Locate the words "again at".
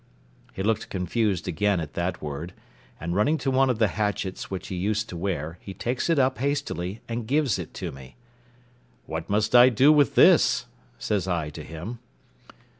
1.47-1.93